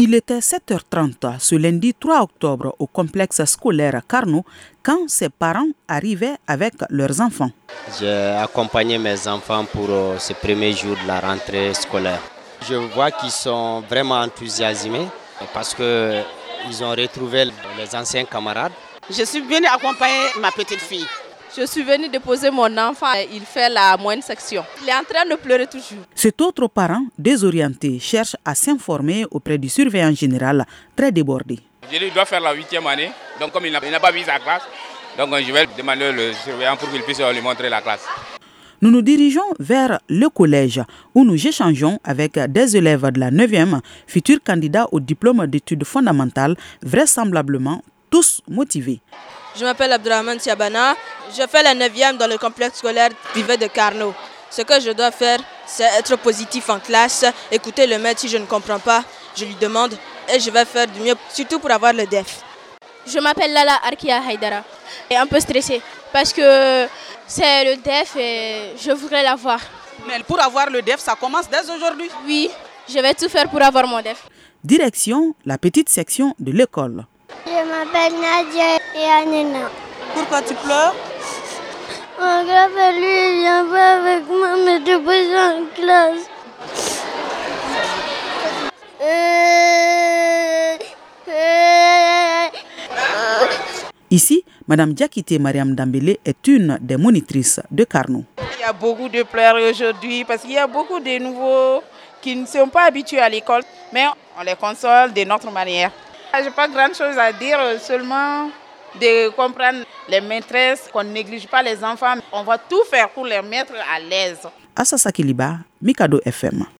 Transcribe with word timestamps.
Il 0.00 0.14
était 0.14 0.38
7h30 0.38 1.40
ce 1.40 1.56
lundi 1.56 1.92
3 1.92 2.22
octobre 2.22 2.72
au 2.78 2.86
complexe 2.86 3.44
scolaire 3.46 4.00
Carnot 4.08 4.44
quand 4.80 5.08
ses 5.08 5.28
parents 5.28 5.70
arrivaient 5.88 6.36
avec 6.46 6.74
leurs 6.90 7.20
enfants. 7.20 7.50
J'ai 7.98 8.36
accompagné 8.40 8.96
mes 8.96 9.26
enfants 9.26 9.64
pour 9.64 9.90
euh, 9.90 10.16
ce 10.20 10.34
premier 10.34 10.72
jour 10.72 10.94
de 11.02 11.08
la 11.08 11.18
rentrée 11.18 11.74
scolaire. 11.74 12.20
Je 12.68 12.76
vois 12.76 13.10
qu'ils 13.10 13.32
sont 13.32 13.80
vraiment 13.90 14.20
enthousiasmés 14.20 15.08
parce 15.52 15.74
qu'ils 15.74 16.84
ont 16.84 16.90
retrouvé 16.90 17.46
les 17.76 17.96
anciens 17.96 18.24
camarades. 18.24 18.70
Je 19.10 19.24
suis 19.24 19.40
venue 19.40 19.66
accompagner 19.66 20.28
ma 20.40 20.52
petite 20.52 20.78
fille. 20.80 21.08
Je 21.56 21.64
suis 21.66 21.82
venue 21.82 22.08
déposer 22.08 22.50
mon 22.50 22.76
enfant, 22.76 23.06
il 23.32 23.40
fait 23.40 23.68
la 23.70 23.96
moindre 23.96 24.22
section. 24.22 24.62
Il 24.82 24.88
est 24.88 24.92
en 24.92 25.02
train 25.02 25.24
de 25.28 25.34
pleurer 25.36 25.66
toujours. 25.66 26.04
Cet 26.14 26.40
autre 26.40 26.68
parent, 26.68 27.06
désorienté, 27.18 27.98
cherche 27.98 28.36
à 28.44 28.54
s'informer 28.54 29.24
auprès 29.30 29.56
du 29.56 29.68
surveillant 29.68 30.14
général, 30.14 30.66
très 30.94 31.10
débordé. 31.10 31.58
Je 31.90 31.98
lui 31.98 32.10
dois 32.10 32.26
faire 32.26 32.40
la 32.40 32.52
huitième 32.52 32.86
année, 32.86 33.10
donc 33.40 33.50
comme 33.52 33.64
il 33.64 33.72
n'a 33.72 34.00
pas 34.00 34.10
vu 34.12 34.20
sa 34.20 34.38
classe, 34.38 34.62
donc 35.16 35.30
je 35.40 35.50
vais 35.52 35.66
demander 35.76 36.12
le 36.12 36.32
surveillant 36.34 36.76
pour 36.76 36.90
qu'il 36.90 37.02
puisse 37.02 37.18
lui 37.20 37.40
montrer 37.40 37.70
la 37.70 37.80
classe. 37.80 38.04
Nous 38.82 38.90
nous 38.90 39.02
dirigeons 39.02 39.40
vers 39.58 39.98
le 40.08 40.28
collège 40.28 40.80
où 41.14 41.24
nous 41.24 41.46
échangeons 41.46 41.98
avec 42.04 42.38
des 42.38 42.76
élèves 42.76 43.10
de 43.10 43.18
la 43.20 43.30
9e, 43.30 43.80
futurs 44.06 44.38
candidats 44.44 44.86
au 44.92 45.00
diplôme 45.00 45.46
d'études 45.46 45.84
fondamentales, 45.84 46.56
vraisemblablement 46.82 47.82
tous 48.10 48.42
motivés. 48.48 49.00
Je 49.58 49.64
m'appelle 49.64 49.92
Abdurrahman 49.92 50.38
Siabana. 50.38 50.94
Je 51.36 51.42
fais 51.48 51.64
la 51.64 51.74
9e 51.74 52.16
dans 52.16 52.28
le 52.28 52.38
complexe 52.38 52.78
scolaire 52.78 53.10
privé 53.32 53.56
de 53.56 53.66
Carnot. 53.66 54.14
Ce 54.50 54.62
que 54.62 54.78
je 54.78 54.90
dois 54.92 55.10
faire, 55.10 55.40
c'est 55.66 55.82
être 55.98 56.14
positif 56.16 56.70
en 56.70 56.78
classe, 56.78 57.24
écouter 57.50 57.86
le 57.88 57.98
maître 57.98 58.20
si 58.20 58.28
je 58.28 58.36
ne 58.36 58.46
comprends 58.46 58.78
pas, 58.78 59.02
je 59.36 59.44
lui 59.44 59.56
demande 59.56 59.94
et 60.32 60.38
je 60.38 60.50
vais 60.50 60.64
faire 60.64 60.86
du 60.86 61.00
mieux, 61.00 61.14
surtout 61.34 61.58
pour 61.58 61.72
avoir 61.72 61.92
le 61.92 62.06
DEF. 62.06 62.40
Je 63.04 63.18
m'appelle 63.18 63.52
Lala 63.52 63.80
Arkia 63.84 64.20
Haidara 64.30 64.62
et 65.10 65.16
un 65.16 65.26
peu 65.26 65.40
stressée 65.40 65.82
parce 66.12 66.32
que 66.32 66.86
c'est 67.26 67.64
le 67.64 67.76
DEF 67.82 68.14
et 68.16 68.74
je 68.80 68.92
voudrais 68.92 69.24
l'avoir. 69.24 69.60
Mais 70.06 70.22
pour 70.22 70.40
avoir 70.40 70.70
le 70.70 70.80
DEF, 70.82 71.00
ça 71.00 71.16
commence 71.16 71.50
dès 71.50 71.68
aujourd'hui 71.68 72.08
Oui, 72.24 72.48
je 72.88 72.98
vais 73.00 73.12
tout 73.12 73.28
faire 73.28 73.50
pour 73.50 73.60
avoir 73.60 73.88
mon 73.88 74.00
DEF. 74.00 74.22
Direction 74.62 75.34
la 75.44 75.58
petite 75.58 75.88
section 75.88 76.32
de 76.38 76.52
l'école. 76.52 77.04
Je 77.98 78.14
m'appelle 78.14 78.20
Nadia 78.20 78.78
et 78.94 79.10
Anina. 79.10 79.70
Pourquoi 80.14 80.42
tu 80.42 80.54
pleures? 80.54 80.94
Mon 82.20 82.44
grand 82.44 82.92
lui 82.92 83.40
vient 83.40 83.64
pas 83.64 83.98
avec 83.98 84.26
moi 84.28 84.56
me 84.56 84.78
déposer 84.84 85.36
en 85.36 85.64
classe. 85.74 86.28
Ici, 94.10 94.44
Madame 94.66 94.92
Diakité 94.94 95.38
Mariam 95.38 95.74
Dambélé 95.74 96.20
est 96.24 96.46
une 96.46 96.78
des 96.80 96.96
monitrices 96.96 97.60
de 97.70 97.84
Carnot. 97.84 98.24
Il 98.58 98.60
y 98.60 98.64
a 98.64 98.72
beaucoup 98.72 99.08
de 99.08 99.22
pleurs 99.24 99.56
aujourd'hui 99.56 100.24
parce 100.24 100.42
qu'il 100.42 100.52
y 100.52 100.58
a 100.58 100.66
beaucoup 100.66 101.00
de 101.00 101.18
nouveaux 101.18 101.82
qui 102.22 102.36
ne 102.36 102.46
sont 102.46 102.68
pas 102.68 102.86
habitués 102.86 103.20
à 103.20 103.28
l'école, 103.28 103.62
mais 103.92 104.06
on 104.38 104.42
les 104.42 104.54
console 104.54 105.12
de 105.12 105.24
notre 105.24 105.50
manière. 105.50 105.90
Je 106.34 106.44
n'ai 106.44 106.50
pas 106.50 106.68
grand 106.68 106.94
chose 106.94 107.16
à 107.18 107.32
dire, 107.32 107.58
seulement 107.80 108.50
de 109.00 109.28
comprendre 109.30 109.84
les 110.08 110.20
maîtresses, 110.20 110.88
qu'on 110.92 111.02
ne 111.04 111.10
néglige 111.10 111.46
pas 111.48 111.62
les 111.62 111.82
enfants. 111.82 112.14
On 112.32 112.42
va 112.42 112.58
tout 112.58 112.84
faire 112.90 113.10
pour 113.10 113.26
les 113.26 113.42
mettre 113.42 113.72
à 113.74 113.98
l'aise. 113.98 114.46
Assa 114.76 114.96
Sakiliba, 114.98 115.58
Mikado 115.82 116.20
FM. 116.24 116.64